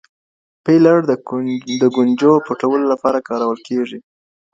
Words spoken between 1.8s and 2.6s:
د ګونجو د